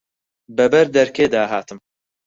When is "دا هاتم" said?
1.33-1.79